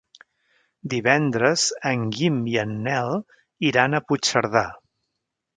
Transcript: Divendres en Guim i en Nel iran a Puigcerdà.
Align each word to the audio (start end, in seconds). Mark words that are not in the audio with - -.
Divendres 0.93 1.65
en 1.91 2.07
Guim 2.17 2.41
i 2.55 2.57
en 2.63 2.73
Nel 2.89 3.13
iran 3.71 3.95
a 3.95 4.03
Puigcerdà. 4.09 4.69